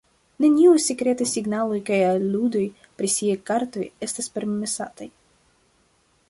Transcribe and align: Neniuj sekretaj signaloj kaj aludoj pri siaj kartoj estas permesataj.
Neniuj 0.43 0.77
sekretaj 0.85 1.27
signaloj 1.31 1.77
kaj 1.89 1.99
aludoj 2.05 2.63
pri 3.01 3.11
siaj 3.17 3.37
kartoj 3.51 3.85
estas 4.09 4.31
permesataj. 4.39 5.11